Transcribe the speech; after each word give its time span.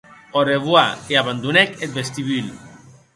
Au 0.33 0.43
revoire, 0.51 0.97
e 1.11 1.15
abandonèc 1.21 1.69
eth 1.83 1.95
vestibul. 1.99 2.47